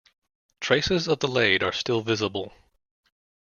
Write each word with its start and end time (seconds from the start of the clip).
Traces 0.59 1.07
of 1.07 1.19
the 1.19 1.27
lade 1.27 1.61
are 1.61 1.71
still 1.71 2.01
visible. 2.01 2.51